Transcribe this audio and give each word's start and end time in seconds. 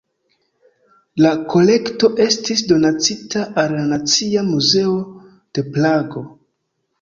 La 1.25 1.33
kolekto 1.53 2.09
estis 2.25 2.63
donacita 2.71 3.43
al 3.65 3.75
la 3.77 3.85
Nacia 3.93 4.45
Muzeo 4.49 4.97
de 5.59 5.67
Prago. 5.77 6.27